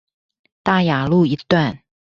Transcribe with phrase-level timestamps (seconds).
[0.63, 1.83] 大雅路一段